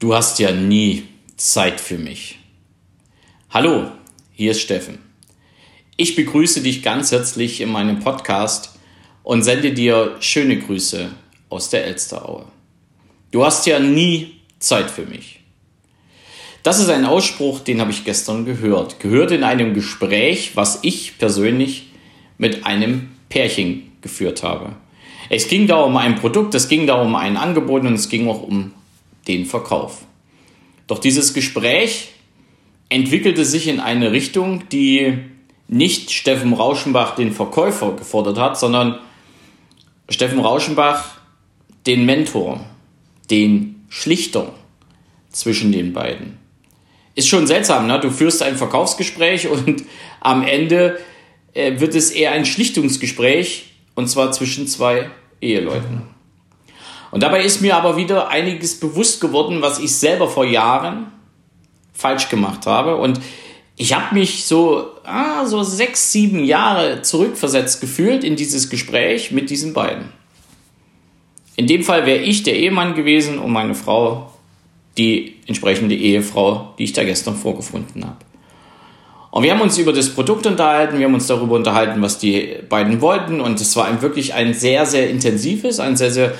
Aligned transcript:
Du 0.00 0.14
hast 0.14 0.38
ja 0.38 0.52
nie 0.52 1.08
Zeit 1.36 1.80
für 1.80 1.98
mich. 1.98 2.38
Hallo, 3.50 3.90
hier 4.32 4.52
ist 4.52 4.60
Steffen. 4.60 4.98
Ich 5.96 6.14
begrüße 6.14 6.62
dich 6.62 6.84
ganz 6.84 7.10
herzlich 7.10 7.60
in 7.60 7.68
meinem 7.68 7.98
Podcast 7.98 8.78
und 9.24 9.42
sende 9.42 9.72
dir 9.72 10.14
schöne 10.20 10.56
Grüße 10.56 11.10
aus 11.48 11.70
der 11.70 11.84
Elsteraue. 11.86 12.44
Du 13.32 13.44
hast 13.44 13.66
ja 13.66 13.80
nie 13.80 14.36
Zeit 14.60 14.88
für 14.88 15.04
mich. 15.04 15.40
Das 16.62 16.78
ist 16.78 16.90
ein 16.90 17.04
Ausspruch, 17.04 17.58
den 17.58 17.80
habe 17.80 17.90
ich 17.90 18.04
gestern 18.04 18.44
gehört. 18.44 19.00
Gehört 19.00 19.32
in 19.32 19.42
einem 19.42 19.74
Gespräch, 19.74 20.52
was 20.54 20.78
ich 20.82 21.18
persönlich 21.18 21.88
mit 22.36 22.64
einem 22.64 23.08
Pärchen 23.30 23.90
geführt 24.00 24.44
habe. 24.44 24.76
Es 25.28 25.48
ging 25.48 25.66
da 25.66 25.80
um 25.80 25.96
ein 25.96 26.14
Produkt, 26.14 26.54
es 26.54 26.68
ging 26.68 26.86
da 26.86 27.02
um 27.02 27.16
ein 27.16 27.36
Angebot 27.36 27.82
und 27.82 27.94
es 27.94 28.08
ging 28.08 28.28
auch 28.28 28.44
um 28.44 28.74
den 29.28 29.44
Verkauf. 29.44 30.02
Doch 30.86 30.98
dieses 30.98 31.34
Gespräch 31.34 32.08
entwickelte 32.88 33.44
sich 33.44 33.68
in 33.68 33.80
eine 33.80 34.12
Richtung, 34.12 34.68
die 34.70 35.18
nicht 35.68 36.10
Steffen 36.10 36.54
Rauschenbach 36.54 37.14
den 37.14 37.32
Verkäufer 37.32 37.92
gefordert 37.92 38.38
hat, 38.38 38.58
sondern 38.58 38.98
Steffen 40.08 40.40
Rauschenbach 40.40 41.18
den 41.86 42.06
Mentor, 42.06 42.64
den 43.30 43.84
Schlichter 43.90 44.54
zwischen 45.30 45.70
den 45.72 45.92
beiden. 45.92 46.38
Ist 47.14 47.28
schon 47.28 47.46
seltsam, 47.46 47.86
ne? 47.86 48.00
Du 48.00 48.10
führst 48.10 48.42
ein 48.42 48.56
Verkaufsgespräch 48.56 49.48
und 49.48 49.84
am 50.20 50.46
Ende 50.46 50.98
äh, 51.52 51.78
wird 51.80 51.94
es 51.94 52.10
eher 52.10 52.32
ein 52.32 52.46
Schlichtungsgespräch 52.46 53.66
und 53.94 54.08
zwar 54.08 54.32
zwischen 54.32 54.66
zwei 54.66 55.10
Eheleuten. 55.40 56.02
Und 57.10 57.22
dabei 57.22 57.42
ist 57.42 57.60
mir 57.60 57.76
aber 57.76 57.96
wieder 57.96 58.28
einiges 58.28 58.78
bewusst 58.78 59.20
geworden, 59.20 59.62
was 59.62 59.78
ich 59.78 59.94
selber 59.94 60.28
vor 60.28 60.44
Jahren 60.44 61.06
falsch 61.92 62.28
gemacht 62.28 62.66
habe. 62.66 62.96
Und 62.96 63.20
ich 63.76 63.94
habe 63.94 64.14
mich 64.14 64.44
so, 64.44 64.86
ah, 65.04 65.46
so 65.46 65.62
sechs, 65.62 66.12
sieben 66.12 66.44
Jahre 66.44 67.02
zurückversetzt 67.02 67.80
gefühlt 67.80 68.24
in 68.24 68.36
dieses 68.36 68.70
Gespräch 68.70 69.30
mit 69.30 69.50
diesen 69.50 69.72
beiden. 69.72 70.12
In 71.56 71.66
dem 71.66 71.82
Fall 71.82 72.06
wäre 72.06 72.20
ich 72.20 72.42
der 72.42 72.56
Ehemann 72.56 72.94
gewesen 72.94 73.38
und 73.38 73.52
meine 73.52 73.74
Frau 73.74 74.32
die 74.96 75.36
entsprechende 75.46 75.94
Ehefrau, 75.94 76.74
die 76.78 76.84
ich 76.84 76.92
da 76.92 77.04
gestern 77.04 77.36
vorgefunden 77.36 78.04
habe. 78.04 78.18
Und 79.30 79.42
wir 79.44 79.52
haben 79.52 79.60
uns 79.60 79.78
über 79.78 79.92
das 79.92 80.10
Produkt 80.10 80.46
unterhalten, 80.46 80.98
wir 80.98 81.06
haben 81.06 81.14
uns 81.14 81.26
darüber 81.26 81.54
unterhalten, 81.54 82.02
was 82.02 82.18
die 82.18 82.56
beiden 82.68 83.00
wollten 83.00 83.40
und 83.40 83.60
es 83.60 83.76
war 83.76 83.86
ein 83.86 84.02
wirklich 84.02 84.34
ein 84.34 84.54
sehr, 84.54 84.86
sehr 84.86 85.08
intensives, 85.10 85.80
ein 85.80 85.96
sehr, 85.96 86.10
sehr 86.10 86.34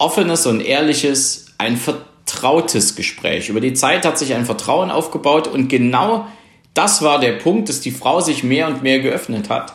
offenes 0.00 0.46
und 0.46 0.60
ehrliches, 0.60 1.46
ein 1.58 1.76
vertrautes 1.76 2.96
Gespräch. 2.96 3.48
Über 3.50 3.60
die 3.60 3.74
Zeit 3.74 4.06
hat 4.06 4.18
sich 4.18 4.34
ein 4.34 4.46
Vertrauen 4.46 4.90
aufgebaut 4.90 5.46
und 5.46 5.68
genau 5.68 6.26
das 6.74 7.02
war 7.02 7.20
der 7.20 7.32
Punkt, 7.32 7.68
dass 7.68 7.80
die 7.80 7.90
Frau 7.90 8.20
sich 8.20 8.42
mehr 8.42 8.66
und 8.68 8.82
mehr 8.82 9.00
geöffnet 9.00 9.50
hat. 9.50 9.74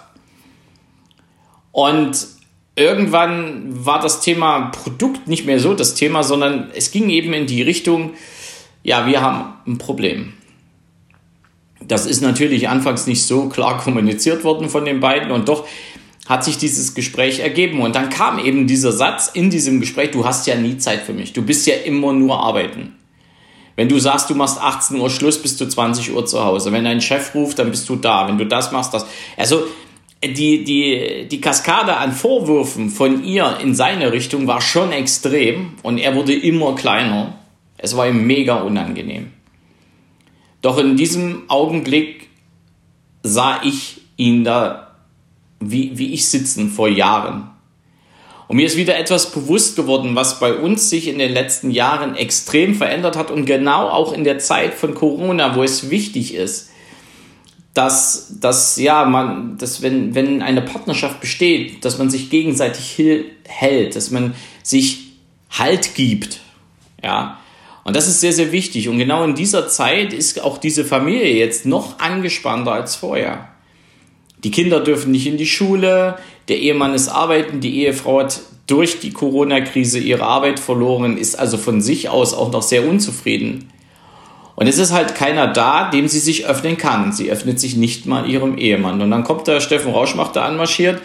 Und 1.72 2.28
irgendwann 2.76 3.86
war 3.86 4.00
das 4.00 4.22
Thema 4.22 4.72
Produkt 4.72 5.28
nicht 5.28 5.46
mehr 5.46 5.60
so 5.60 5.74
das 5.74 5.94
Thema, 5.94 6.24
sondern 6.24 6.72
es 6.74 6.92
ging 6.92 7.10
eben 7.10 7.34
in 7.34 7.46
die 7.46 7.62
Richtung, 7.62 8.14
ja, 8.82 9.06
wir 9.06 9.22
haben 9.22 9.54
ein 9.68 9.78
Problem. 9.78 10.34
Das 11.82 12.08
ist 12.08 12.22
natürlich 12.22 12.68
anfangs 12.68 13.06
nicht 13.06 13.24
so 13.24 13.48
klar 13.50 13.78
kommuniziert 13.78 14.44
worden 14.44 14.70
von 14.70 14.86
den 14.86 15.02
beiden 15.02 15.32
und 15.32 15.50
doch 15.50 15.68
hat 16.26 16.44
sich 16.44 16.58
dieses 16.58 16.96
Gespräch 16.96 17.40
ergeben. 17.40 17.82
Und 17.82 17.96
dann 17.96 18.10
kam 18.10 18.40
eben 18.40 18.68
dieser 18.68 18.92
Satz 18.92 19.30
in 19.34 19.50
diesem 19.50 19.80
Gespräch, 19.80 20.12
du 20.12 20.26
hast 20.26 20.48
ja 20.48 20.56
nie 20.56 20.78
Zeit 20.78 21.02
für 21.02 21.14
mich, 21.14 21.34
du 21.34 21.42
bist 21.42 21.68
ja 21.68 21.76
immer 21.76 22.14
nur 22.14 22.40
arbeiten. 22.40 22.96
Wenn 23.76 23.90
du 23.90 24.00
sagst, 24.00 24.30
du 24.30 24.36
machst 24.36 24.60
18 24.60 25.00
Uhr 25.00 25.10
Schluss, 25.10 25.42
bist 25.42 25.60
du 25.60 25.68
20 25.68 26.14
Uhr 26.14 26.26
zu 26.26 26.44
Hause. 26.44 26.72
Wenn 26.72 26.86
dein 26.86 27.02
Chef 27.02 27.36
ruft, 27.36 27.60
dann 27.60 27.72
bist 27.72 27.90
du 27.90 27.98
da. 27.98 28.28
Wenn 28.28 28.38
du 28.38 28.46
das 28.46 28.72
machst, 28.72 28.94
das. 28.94 29.06
Also 29.36 29.66
die, 30.24 30.64
die, 30.64 31.28
die 31.30 31.42
Kaskade 31.42 31.98
an 31.98 32.14
Vorwürfen 32.14 32.90
von 32.90 33.24
ihr 33.24 33.58
in 33.62 33.76
seine 33.76 34.14
Richtung 34.14 34.48
war 34.48 34.62
schon 34.62 34.94
extrem 34.94 35.74
und 35.84 35.98
er 35.98 36.16
wurde 36.16 36.34
immer 36.34 36.74
kleiner. 36.76 37.38
Es 37.78 37.98
war 37.98 38.08
ihm 38.08 38.26
mega 38.26 38.62
unangenehm. 38.62 39.34
Doch 40.62 40.78
in 40.78 40.96
diesem 40.96 41.44
Augenblick 41.50 42.30
sah 43.24 43.62
ich 43.64 44.02
ihn 44.16 44.46
da 44.46 44.95
wie, 45.60 45.98
wie 45.98 46.14
ich 46.14 46.28
sitzen 46.28 46.70
vor 46.70 46.88
Jahren. 46.88 47.50
Und 48.48 48.58
mir 48.58 48.68
ist 48.68 48.78
wieder 48.78 48.98
etwas 48.98 49.32
bewusst 49.32 49.76
geworden, 49.76 50.16
was 50.16 50.40
bei 50.40 50.54
uns 50.54 50.90
sich 50.90 51.08
in 51.08 51.18
den 51.18 51.32
letzten 51.32 51.72
Jahren 51.72 52.16
extrem 52.16 52.76
verändert 52.76 53.18
hat 53.18 53.32
und 53.32 53.46
genau 53.46 53.90
auch 53.90 54.14
in 54.14 54.24
der 54.24 54.38
Zeit 54.38 54.76
von 54.76 54.94
Corona, 54.94 55.56
wo 55.56 55.64
es 55.64 55.90
wichtig 55.90 56.36
ist, 56.36 56.70
dass, 57.74 58.40
dass 58.40 58.78
ja, 58.78 59.06
man, 59.06 59.58
dass 59.58 59.82
wenn, 59.82 60.14
wenn 60.14 60.42
eine 60.42 60.62
Partnerschaft 60.62 61.20
besteht, 61.20 61.84
dass 61.84 61.98
man 61.98 62.10
sich 62.10 62.30
gegenseitig 62.30 63.02
hält, 63.46 63.96
dass 63.96 64.12
man 64.12 64.36
sich 64.64 65.02
Halt 65.50 65.96
gibt, 65.96 66.42
ja. 67.02 67.40
Und 67.86 67.96
das 67.96 68.08
ist 68.08 68.20
sehr, 68.20 68.34
sehr 68.34 68.52
wichtig. 68.52 68.90
Und 68.90 68.98
genau 68.98 69.24
in 69.24 69.36
dieser 69.36 69.68
Zeit 69.70 70.12
ist 70.12 70.44
auch 70.44 70.58
diese 70.58 70.84
Familie 70.84 71.34
jetzt 71.34 71.66
noch 71.66 72.00
angespannter 72.00 72.74
als 72.74 72.96
vorher. 72.96 73.48
Die 74.46 74.52
Kinder 74.52 74.80
dürfen 74.80 75.12
nicht 75.12 75.26
in 75.26 75.38
die 75.38 75.48
Schule, 75.48 76.20
der 76.50 76.60
Ehemann 76.60 76.94
ist 76.94 77.10
arbeiten, 77.10 77.62
die 77.62 77.82
Ehefrau 77.82 78.20
hat 78.20 78.42
durch 78.68 79.00
die 79.00 79.10
Corona-Krise 79.10 79.98
ihre 79.98 80.22
Arbeit 80.22 80.60
verloren, 80.60 81.18
ist 81.18 81.34
also 81.34 81.58
von 81.58 81.82
sich 81.82 82.10
aus 82.10 82.36
auch 82.36 82.52
noch 82.52 82.62
sehr 82.62 82.88
unzufrieden. 82.88 83.72
Und 84.56 84.68
es 84.68 84.78
ist 84.78 84.94
halt 84.94 85.16
keiner 85.16 85.48
da, 85.48 85.90
dem 85.90 86.08
sie 86.08 86.20
sich 86.20 86.46
öffnen 86.46 86.78
kann. 86.78 87.12
Sie 87.12 87.32
öffnet 87.32 87.60
sich 87.60 87.76
nicht 87.76 88.06
mal 88.06 88.30
ihrem 88.30 88.60
Ehemann. 88.60 89.02
Und 89.02 89.10
dann 89.10 89.24
kommt 89.24 89.48
der 89.48 89.62
Steffen 89.62 89.92
Rauschmach 89.92 90.36
anmarschiert 90.36 91.02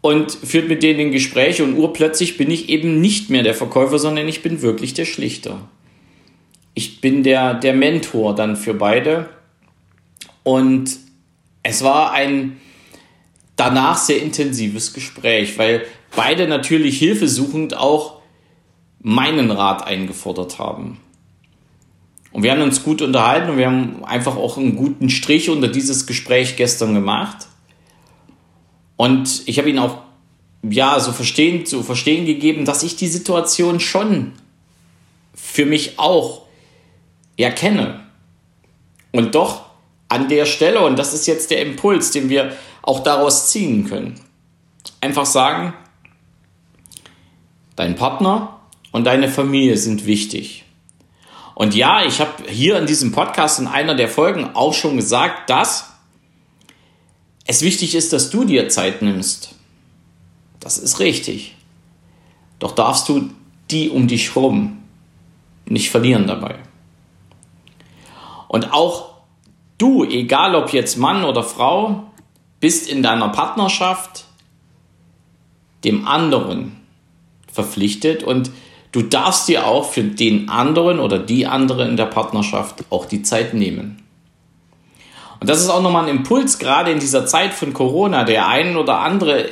und 0.00 0.32
führt 0.32 0.68
mit 0.68 0.82
denen 0.82 0.98
ein 0.98 1.12
Gespräch 1.12 1.62
und 1.62 1.78
urplötzlich 1.78 2.36
bin 2.36 2.50
ich 2.50 2.68
eben 2.68 3.00
nicht 3.00 3.30
mehr 3.30 3.44
der 3.44 3.54
Verkäufer, 3.54 4.00
sondern 4.00 4.26
ich 4.26 4.42
bin 4.42 4.60
wirklich 4.60 4.92
der 4.92 5.04
Schlichter. 5.04 5.60
Ich 6.74 7.00
bin 7.00 7.22
der, 7.22 7.54
der 7.54 7.74
Mentor 7.74 8.34
dann 8.34 8.56
für 8.56 8.74
beide. 8.74 9.28
Und 10.42 11.05
es 11.68 11.82
war 11.82 12.12
ein 12.12 12.60
danach 13.56 13.98
sehr 13.98 14.22
intensives 14.22 14.92
Gespräch, 14.92 15.58
weil 15.58 15.84
beide 16.14 16.46
natürlich 16.46 16.98
hilfesuchend 16.98 17.76
auch 17.76 18.20
meinen 19.00 19.50
Rat 19.50 19.84
eingefordert 19.84 20.60
haben. 20.60 21.00
Und 22.30 22.44
wir 22.44 22.52
haben 22.52 22.62
uns 22.62 22.84
gut 22.84 23.02
unterhalten 23.02 23.50
und 23.50 23.58
wir 23.58 23.66
haben 23.66 24.04
einfach 24.04 24.36
auch 24.36 24.58
einen 24.58 24.76
guten 24.76 25.10
Strich 25.10 25.50
unter 25.50 25.68
dieses 25.68 26.06
Gespräch 26.06 26.56
gestern 26.56 26.94
gemacht. 26.94 27.48
Und 28.96 29.42
ich 29.46 29.58
habe 29.58 29.68
ihnen 29.68 29.80
auch 29.80 29.98
ja 30.62 31.00
so 31.00 31.12
verstehen, 31.12 31.66
zu 31.66 31.82
verstehen 31.82 32.26
gegeben, 32.26 32.64
dass 32.64 32.84
ich 32.84 32.94
die 32.94 33.08
Situation 33.08 33.80
schon 33.80 34.32
für 35.34 35.66
mich 35.66 35.98
auch 35.98 36.42
erkenne. 37.36 38.04
Und 39.12 39.34
doch 39.34 39.66
an 40.08 40.28
der 40.28 40.46
Stelle, 40.46 40.80
und 40.80 40.98
das 40.98 41.12
ist 41.12 41.26
jetzt 41.26 41.50
der 41.50 41.62
Impuls, 41.62 42.10
den 42.10 42.28
wir 42.28 42.56
auch 42.82 43.00
daraus 43.00 43.50
ziehen 43.50 43.88
können, 43.88 44.20
einfach 45.00 45.26
sagen, 45.26 45.74
dein 47.74 47.96
Partner 47.96 48.60
und 48.92 49.04
deine 49.04 49.28
Familie 49.28 49.76
sind 49.76 50.06
wichtig. 50.06 50.64
Und 51.54 51.74
ja, 51.74 52.04
ich 52.04 52.20
habe 52.20 52.44
hier 52.48 52.78
in 52.78 52.86
diesem 52.86 53.12
Podcast 53.12 53.58
in 53.58 53.66
einer 53.66 53.94
der 53.94 54.08
Folgen 54.08 54.50
auch 54.54 54.74
schon 54.74 54.96
gesagt, 54.96 55.48
dass 55.50 55.92
es 57.46 57.62
wichtig 57.62 57.94
ist, 57.94 58.12
dass 58.12 58.30
du 58.30 58.44
dir 58.44 58.68
Zeit 58.68 59.02
nimmst. 59.02 59.54
Das 60.60 60.78
ist 60.78 61.00
richtig. 61.00 61.56
Doch 62.58 62.72
darfst 62.72 63.08
du 63.08 63.30
die 63.70 63.88
um 63.88 64.06
dich 64.06 64.34
herum 64.34 64.82
nicht 65.64 65.90
verlieren 65.90 66.26
dabei. 66.26 66.56
Und 68.48 68.72
auch 68.72 69.15
Du, 69.78 70.04
egal 70.04 70.54
ob 70.54 70.72
jetzt 70.72 70.96
Mann 70.96 71.24
oder 71.24 71.42
Frau, 71.42 72.04
bist 72.60 72.88
in 72.88 73.02
deiner 73.02 73.28
Partnerschaft 73.28 74.24
dem 75.84 76.08
anderen 76.08 76.80
verpflichtet 77.52 78.22
und 78.22 78.50
du 78.92 79.02
darfst 79.02 79.48
dir 79.48 79.66
auch 79.66 79.90
für 79.90 80.02
den 80.02 80.48
anderen 80.48 80.98
oder 80.98 81.18
die 81.18 81.46
andere 81.46 81.86
in 81.86 81.96
der 81.96 82.06
Partnerschaft 82.06 82.84
auch 82.90 83.04
die 83.04 83.22
Zeit 83.22 83.54
nehmen. 83.54 84.02
Und 85.38 85.50
das 85.50 85.60
ist 85.60 85.68
auch 85.68 85.82
nochmal 85.82 86.04
ein 86.04 86.16
Impuls, 86.16 86.58
gerade 86.58 86.90
in 86.90 86.98
dieser 86.98 87.26
Zeit 87.26 87.52
von 87.52 87.74
Corona. 87.74 88.24
Der 88.24 88.48
ein 88.48 88.76
oder 88.76 89.00
andere 89.00 89.50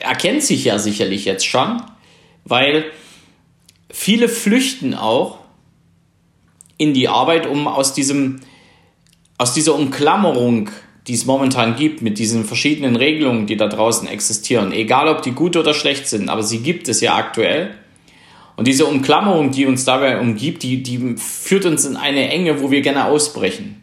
erkennt 0.00 0.42
sich 0.42 0.64
ja 0.64 0.78
sicherlich 0.78 1.24
jetzt 1.24 1.46
schon, 1.46 1.82
weil 2.44 2.86
viele 3.90 4.28
flüchten 4.28 4.94
auch 4.94 5.38
in 6.78 6.94
die 6.94 7.08
Arbeit, 7.08 7.46
um 7.46 7.68
aus 7.68 7.94
diesem 7.94 8.40
aus 9.40 9.54
dieser 9.54 9.74
Umklammerung, 9.74 10.68
die 11.06 11.14
es 11.14 11.24
momentan 11.24 11.74
gibt, 11.74 12.02
mit 12.02 12.18
diesen 12.18 12.44
verschiedenen 12.44 12.94
Regelungen, 12.94 13.46
die 13.46 13.56
da 13.56 13.68
draußen 13.68 14.06
existieren, 14.06 14.70
egal 14.70 15.08
ob 15.08 15.22
die 15.22 15.30
gut 15.30 15.56
oder 15.56 15.72
schlecht 15.72 16.06
sind, 16.08 16.28
aber 16.28 16.42
sie 16.42 16.58
gibt 16.58 16.88
es 16.88 17.00
ja 17.00 17.16
aktuell. 17.16 17.70
Und 18.56 18.66
diese 18.66 18.84
Umklammerung, 18.84 19.50
die 19.50 19.64
uns 19.64 19.86
dabei 19.86 20.20
umgibt, 20.20 20.62
die, 20.62 20.82
die 20.82 21.14
führt 21.16 21.64
uns 21.64 21.86
in 21.86 21.96
eine 21.96 22.28
Enge, 22.28 22.60
wo 22.60 22.70
wir 22.70 22.82
gerne 22.82 23.06
ausbrechen. 23.06 23.80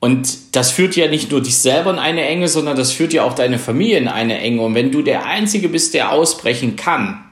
Und 0.00 0.56
das 0.56 0.72
führt 0.72 0.96
ja 0.96 1.06
nicht 1.06 1.30
nur 1.30 1.40
dich 1.40 1.58
selber 1.58 1.92
in 1.92 2.00
eine 2.00 2.26
Enge, 2.26 2.48
sondern 2.48 2.76
das 2.76 2.90
führt 2.90 3.12
ja 3.12 3.22
auch 3.22 3.34
deine 3.34 3.60
Familie 3.60 3.98
in 3.98 4.08
eine 4.08 4.40
Enge. 4.40 4.62
Und 4.62 4.74
wenn 4.74 4.90
du 4.90 5.02
der 5.02 5.26
Einzige 5.26 5.68
bist, 5.68 5.94
der 5.94 6.10
ausbrechen 6.10 6.74
kann, 6.74 7.22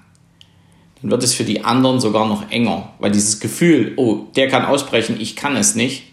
dann 1.02 1.10
wird 1.10 1.24
es 1.24 1.34
für 1.34 1.42
die 1.42 1.64
anderen 1.64 1.98
sogar 1.98 2.28
noch 2.28 2.48
enger. 2.52 2.92
Weil 3.00 3.10
dieses 3.10 3.40
Gefühl, 3.40 3.94
oh, 3.96 4.26
der 4.36 4.46
kann 4.46 4.64
ausbrechen, 4.64 5.16
ich 5.18 5.34
kann 5.34 5.56
es 5.56 5.74
nicht. 5.74 6.09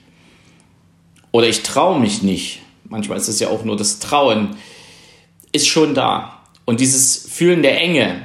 Oder 1.31 1.47
ich 1.47 1.63
traue 1.63 1.99
mich 1.99 2.23
nicht. 2.23 2.61
Manchmal 2.85 3.17
ist 3.17 3.27
es 3.27 3.39
ja 3.39 3.49
auch 3.49 3.63
nur 3.63 3.75
das 3.75 3.99
Trauen, 3.99 4.55
ist 5.51 5.67
schon 5.67 5.93
da. 5.93 6.43
Und 6.65 6.79
dieses 6.79 7.27
Fühlen 7.29 7.61
der 7.61 7.79
Enge 7.81 8.23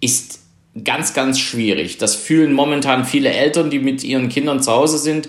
ist 0.00 0.40
ganz, 0.84 1.14
ganz 1.14 1.38
schwierig. 1.38 1.98
Das 1.98 2.14
fühlen 2.14 2.52
momentan 2.52 3.04
viele 3.04 3.30
Eltern, 3.30 3.70
die 3.70 3.78
mit 3.78 4.04
ihren 4.04 4.28
Kindern 4.28 4.62
zu 4.62 4.72
Hause 4.72 4.98
sind, 4.98 5.28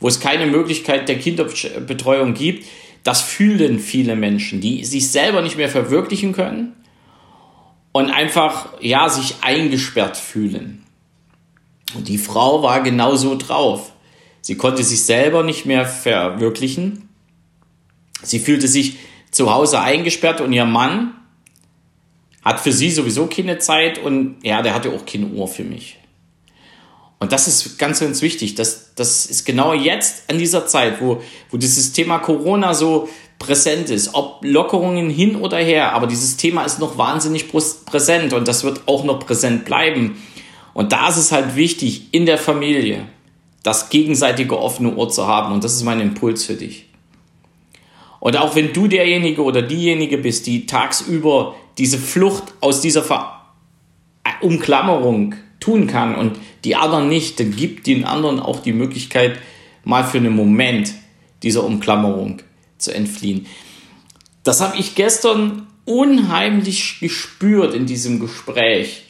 wo 0.00 0.08
es 0.08 0.20
keine 0.20 0.46
Möglichkeit 0.46 1.08
der 1.08 1.18
Kinderbetreuung 1.18 2.34
gibt. 2.34 2.66
Das 3.02 3.20
fühlen 3.20 3.78
viele 3.78 4.16
Menschen, 4.16 4.60
die 4.60 4.84
sich 4.84 5.10
selber 5.10 5.42
nicht 5.42 5.56
mehr 5.56 5.68
verwirklichen 5.68 6.32
können 6.32 6.72
und 7.92 8.10
einfach, 8.10 8.68
ja, 8.80 9.08
sich 9.08 9.36
eingesperrt 9.42 10.16
fühlen. 10.16 10.84
Und 11.94 12.08
die 12.08 12.18
Frau 12.18 12.62
war 12.62 12.82
genauso 12.82 13.36
drauf. 13.36 13.92
Sie 14.46 14.54
konnte 14.54 14.84
sich 14.84 15.02
selber 15.02 15.42
nicht 15.42 15.66
mehr 15.66 15.84
verwirklichen. 15.84 17.08
Sie 18.22 18.38
fühlte 18.38 18.68
sich 18.68 18.96
zu 19.32 19.52
Hause 19.52 19.80
eingesperrt 19.80 20.40
und 20.40 20.52
ihr 20.52 20.64
Mann 20.64 21.14
hat 22.44 22.60
für 22.60 22.70
sie 22.70 22.92
sowieso 22.92 23.26
keine 23.26 23.58
Zeit 23.58 23.98
und 23.98 24.36
ja, 24.44 24.62
der 24.62 24.72
hatte 24.72 24.92
auch 24.92 25.04
kein 25.04 25.34
Ohr 25.34 25.48
für 25.48 25.64
mich. 25.64 25.98
Und 27.18 27.32
das 27.32 27.48
ist 27.48 27.76
ganz, 27.76 27.98
ganz 27.98 28.22
wichtig. 28.22 28.54
Das, 28.54 28.94
das 28.94 29.26
ist 29.26 29.46
genau 29.46 29.74
jetzt 29.74 30.30
an 30.30 30.38
dieser 30.38 30.64
Zeit, 30.68 31.00
wo, 31.00 31.20
wo 31.50 31.56
dieses 31.56 31.90
Thema 31.90 32.20
Corona 32.20 32.72
so 32.72 33.08
präsent 33.40 33.90
ist. 33.90 34.14
Ob 34.14 34.44
Lockerungen 34.44 35.10
hin 35.10 35.34
oder 35.34 35.56
her, 35.56 35.92
aber 35.92 36.06
dieses 36.06 36.36
Thema 36.36 36.62
ist 36.62 36.78
noch 36.78 36.96
wahnsinnig 36.96 37.48
präsent 37.48 38.32
und 38.32 38.46
das 38.46 38.62
wird 38.62 38.82
auch 38.86 39.02
noch 39.02 39.18
präsent 39.18 39.64
bleiben. 39.64 40.22
Und 40.72 40.92
da 40.92 41.08
ist 41.08 41.16
es 41.16 41.32
halt 41.32 41.56
wichtig, 41.56 42.14
in 42.14 42.26
der 42.26 42.38
Familie 42.38 43.08
das 43.66 43.90
gegenseitige 43.90 44.60
offene 44.60 44.94
Ohr 44.94 45.08
zu 45.08 45.26
haben. 45.26 45.52
Und 45.52 45.64
das 45.64 45.74
ist 45.74 45.82
mein 45.82 46.00
Impuls 46.00 46.44
für 46.44 46.54
dich. 46.54 46.86
Und 48.20 48.36
auch 48.36 48.54
wenn 48.54 48.72
du 48.72 48.86
derjenige 48.86 49.42
oder 49.42 49.60
diejenige 49.60 50.18
bist, 50.18 50.46
die 50.46 50.66
tagsüber 50.66 51.56
diese 51.76 51.98
Flucht 51.98 52.44
aus 52.60 52.80
dieser 52.80 53.02
Ver 53.02 53.32
Umklammerung 54.40 55.34
tun 55.58 55.88
kann 55.88 56.14
und 56.14 56.38
die 56.62 56.76
anderen 56.76 57.08
nicht, 57.08 57.40
dann 57.40 57.56
gibt 57.56 57.86
den 57.88 58.04
anderen 58.04 58.38
auch 58.38 58.60
die 58.60 58.72
Möglichkeit, 58.72 59.38
mal 59.82 60.04
für 60.04 60.18
einen 60.18 60.36
Moment 60.36 60.92
dieser 61.42 61.64
Umklammerung 61.64 62.42
zu 62.78 62.94
entfliehen. 62.94 63.46
Das 64.44 64.60
habe 64.60 64.76
ich 64.76 64.94
gestern 64.94 65.66
unheimlich 65.86 66.98
gespürt 67.00 67.74
in 67.74 67.86
diesem 67.86 68.20
Gespräch, 68.20 69.05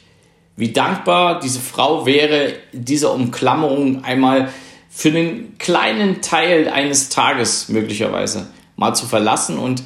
wie 0.57 0.73
dankbar 0.73 1.39
diese 1.39 1.59
Frau 1.59 2.05
wäre, 2.05 2.53
dieser 2.73 3.13
Umklammerung 3.13 4.03
einmal 4.03 4.49
für 4.89 5.09
einen 5.09 5.57
kleinen 5.59 6.21
Teil 6.21 6.67
eines 6.67 7.09
Tages 7.09 7.69
möglicherweise 7.69 8.47
mal 8.75 8.95
zu 8.95 9.05
verlassen 9.05 9.59
und 9.59 9.83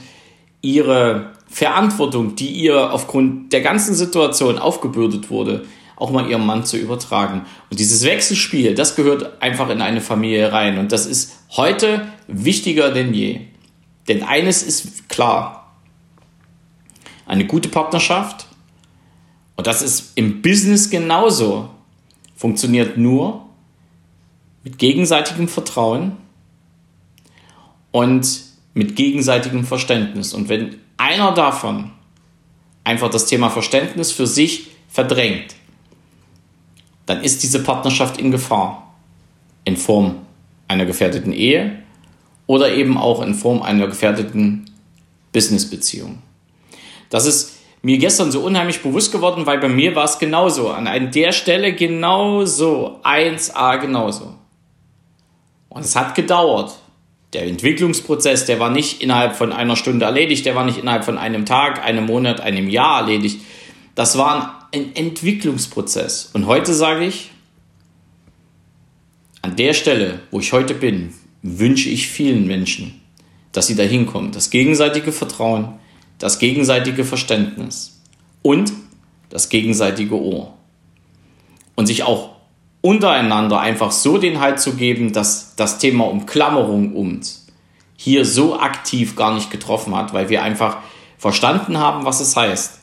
ihre 0.62 1.34
Verantwortung, 1.50 2.36
die 2.36 2.50
ihr 2.50 2.94
aufgrund 2.94 3.52
der 3.52 3.62
ganzen 3.62 3.94
Situation 3.94 4.58
aufgebürdet 4.58 5.30
wurde, 5.30 5.66
auch 5.98 6.12
mal 6.12 6.30
ihrem 6.30 6.46
Mann 6.46 6.64
zu 6.64 6.78
übertragen. 6.78 7.46
Und 7.70 7.80
dieses 7.80 8.06
Wechselspiel, 8.06 8.74
das 8.74 8.96
gehört 8.96 9.42
einfach 9.42 9.70
in 9.70 9.82
eine 9.82 10.00
Familie 10.02 10.54
rein. 10.54 10.78
Und 10.78 10.94
das 10.94 11.06
ist 11.06 11.34
heute 11.58 12.08
wichtiger 12.28 12.92
denn 12.92 13.14
je. 13.14 13.42
Denn 14.08 14.24
eines 14.24 14.64
ist 14.64 15.10
klar. 15.10 15.74
Eine 17.26 17.46
gute 17.46 17.70
Partnerschaft, 17.70 18.48
und 19.62 19.68
das 19.68 19.84
ist 19.84 20.14
im 20.16 20.42
Business 20.42 20.90
genauso, 20.90 21.70
funktioniert 22.36 22.98
nur 22.98 23.46
mit 24.64 24.80
gegenseitigem 24.80 25.48
Vertrauen 25.48 26.18
und 27.92 28.42
mit 28.74 28.96
gegenseitigem 28.96 29.64
Verständnis. 29.64 30.34
Und 30.34 30.50
wenn 30.50 30.78
einer 30.98 31.32
davon 31.36 31.92
einfach 32.84 33.12
das 33.12 33.28
Thema 33.28 33.52
Verständnis 33.52 34.12
für 34.12 34.26
sich 34.26 34.72
verdrängt, 34.90 35.54
dann 37.06 37.24
ist 37.24 37.44
diese 37.44 37.62
Partnerschaft 37.62 38.18
in 38.18 38.32
Gefahr. 38.32 38.96
In 39.64 39.78
Form 39.78 40.16
einer 40.68 40.88
gefährdeten 40.88 41.34
Ehe 41.34 41.84
oder 42.48 42.74
eben 42.74 42.98
auch 42.98 43.22
in 43.22 43.36
Form 43.36 43.62
einer 43.62 43.86
gefährdeten 43.86 44.72
Businessbeziehung. 45.32 46.18
Das 47.12 47.28
ist 47.28 47.61
mir 47.82 47.98
gestern 47.98 48.32
so 48.32 48.42
unheimlich 48.42 48.82
bewusst 48.82 49.12
geworden, 49.12 49.46
weil 49.46 49.60
bei 49.60 49.70
mir 49.70 49.96
war 49.96 50.06
es 50.06 50.20
genauso. 50.20 50.70
An 50.70 51.12
der 51.12 51.32
Stelle 51.32 51.74
genauso. 51.74 53.00
1a 53.04 53.80
genauso. 53.80 54.36
Und 55.70 55.86
es 55.86 55.96
hat 55.96 56.16
gedauert 56.16 56.74
der 57.34 57.48
Entwicklungsprozess, 57.48 58.46
der 58.46 58.60
war 58.60 58.70
nicht 58.70 59.02
innerhalb 59.02 59.36
von 59.36 59.54
einer 59.54 59.76
Stunde 59.76 60.06
erledigt, 60.06 60.46
der 60.46 60.56
war 60.56 60.66
nicht 60.66 60.78
innerhalb 60.78 61.06
von 61.06 61.18
einem 61.18 61.46
Tag, 61.46 61.84
einem 61.84 62.06
Monat, 62.06 62.42
einem 62.42 62.70
Jahr 62.70 63.02
erledigt. 63.02 63.42
Das 63.96 64.18
war 64.18 64.68
ein 64.74 64.96
Entwicklungsprozess. 64.96 66.30
Und 66.34 66.46
heute 66.46 66.74
sage 66.74 67.06
ich, 67.06 67.32
an 69.42 69.56
der 69.56 69.74
Stelle, 69.74 70.20
wo 70.30 70.40
ich 70.40 70.54
heute 70.54 70.74
bin, 70.74 71.14
wünsche 71.42 71.90
ich 71.90 72.08
vielen 72.08 72.48
Menschen, 72.48 73.02
dass 73.54 73.68
sie 73.68 73.76
dahin 73.76 74.06
kommen. 74.06 74.32
Das 74.32 74.50
gegenseitige 74.50 75.12
Vertrauen, 75.12 75.80
das 76.22 76.38
gegenseitige 76.38 77.04
Verständnis 77.04 78.00
und 78.44 78.72
das 79.30 79.50
gegenseitige 79.50 80.22
Ohr. 80.22 80.54
Und 81.76 81.88
sich 81.88 82.04
auch 82.04 82.36
untereinander 82.82 83.60
einfach 83.60 83.92
so 83.92 84.20
den 84.20 84.40
Halt 84.40 84.60
zu 84.60 84.76
geben, 84.76 85.14
dass 85.14 85.56
das 85.56 85.80
Thema 85.80 86.06
Umklammerung 86.06 86.94
uns 86.94 87.48
hier 87.98 88.24
so 88.24 88.60
aktiv 88.60 89.16
gar 89.16 89.34
nicht 89.34 89.50
getroffen 89.50 89.96
hat, 89.96 90.14
weil 90.14 90.30
wir 90.30 90.44
einfach 90.44 90.78
verstanden 91.18 91.80
haben, 91.80 92.06
was 92.06 92.20
es 92.20 92.36
heißt, 92.36 92.80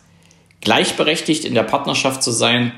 gleichberechtigt 0.60 1.44
in 1.44 1.54
der 1.54 1.62
Partnerschaft 1.62 2.24
zu 2.24 2.32
sein 2.32 2.72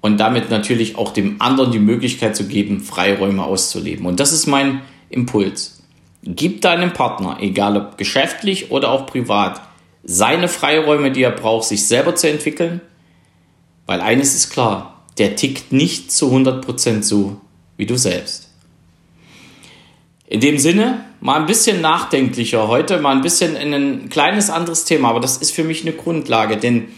und 0.00 0.18
damit 0.18 0.50
natürlich 0.50 0.96
auch 0.96 1.12
dem 1.12 1.42
anderen 1.42 1.72
die 1.72 1.78
Möglichkeit 1.80 2.36
zu 2.36 2.46
geben, 2.46 2.80
Freiräume 2.80 3.42
auszuleben. 3.42 4.06
Und 4.06 4.20
das 4.20 4.32
ist 4.32 4.46
mein 4.46 4.82
Impuls. 5.08 5.82
Gib 6.22 6.60
deinem 6.60 6.92
Partner, 6.92 7.38
egal 7.40 7.76
ob 7.76 7.98
geschäftlich 7.98 8.70
oder 8.70 8.90
auch 8.90 9.06
privat, 9.06 9.60
seine 10.02 10.48
Freiräume, 10.48 11.12
die 11.12 11.22
er 11.22 11.30
braucht, 11.30 11.68
sich 11.68 11.86
selber 11.86 12.14
zu 12.14 12.28
entwickeln, 12.28 12.80
weil 13.86 14.00
eines 14.00 14.34
ist 14.34 14.50
klar, 14.50 15.04
der 15.18 15.36
tickt 15.36 15.72
nicht 15.72 16.12
zu 16.12 16.32
100% 16.34 17.02
so 17.02 17.40
wie 17.76 17.86
du 17.86 17.96
selbst. 17.96 18.48
In 20.26 20.40
dem 20.40 20.58
Sinne, 20.58 21.04
mal 21.20 21.40
ein 21.40 21.46
bisschen 21.46 21.80
nachdenklicher 21.80 22.68
heute, 22.68 23.00
mal 23.00 23.16
ein 23.16 23.22
bisschen 23.22 23.56
in 23.56 23.74
ein 23.74 24.08
kleines 24.08 24.48
anderes 24.48 24.84
Thema, 24.84 25.08
aber 25.08 25.20
das 25.20 25.38
ist 25.38 25.50
für 25.50 25.64
mich 25.64 25.82
eine 25.82 25.92
Grundlage, 25.92 26.56
denn 26.56 26.88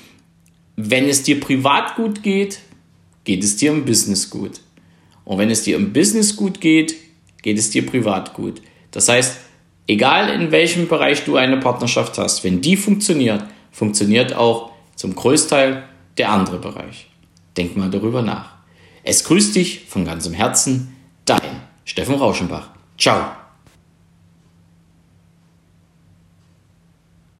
wenn 0.76 1.08
es 1.08 1.22
dir 1.22 1.40
privat 1.40 1.96
gut 1.96 2.22
geht, 2.22 2.60
geht 3.24 3.42
es 3.42 3.56
dir 3.56 3.72
im 3.72 3.84
Business 3.84 4.30
gut. 4.30 4.60
Und 5.24 5.38
wenn 5.38 5.50
es 5.50 5.62
dir 5.62 5.76
im 5.76 5.92
Business 5.92 6.36
gut 6.36 6.60
geht, 6.60 6.94
geht 7.42 7.58
es 7.58 7.70
dir 7.70 7.86
privat 7.86 8.34
gut. 8.34 8.60
Das 8.90 9.08
heißt, 9.08 9.38
egal 9.86 10.28
in 10.30 10.50
welchem 10.50 10.88
Bereich 10.88 11.24
du 11.24 11.36
eine 11.36 11.58
Partnerschaft 11.58 12.18
hast, 12.18 12.44
wenn 12.44 12.60
die 12.60 12.76
funktioniert, 12.76 13.44
funktioniert 13.70 14.34
auch 14.34 14.72
zum 14.96 15.14
Großteil 15.14 15.84
der 16.18 16.30
andere 16.30 16.58
Bereich. 16.58 17.08
Denk 17.56 17.76
mal 17.76 17.90
darüber 17.90 18.22
nach. 18.22 18.52
Es 19.02 19.24
grüßt 19.24 19.56
dich 19.56 19.86
von 19.88 20.04
ganzem 20.04 20.32
Herzen, 20.32 20.96
dein 21.24 21.60
Steffen 21.84 22.14
Rauschenbach. 22.14 22.68
Ciao. 22.98 23.41